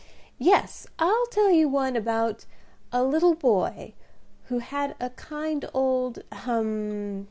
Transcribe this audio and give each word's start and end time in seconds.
Yes, 0.39 0.87
I'll 0.97 1.27
tell 1.27 1.51
you 1.51 1.69
one 1.69 1.95
about 1.95 2.45
a 2.91 3.03
little 3.03 3.35
boy 3.35 3.93
who 4.45 4.57
had 4.57 4.95
a 4.99 5.11
kind 5.11 5.63
old 5.75 6.23
ahem! 6.31 7.19